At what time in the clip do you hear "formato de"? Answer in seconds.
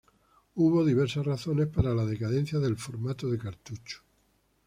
2.75-3.37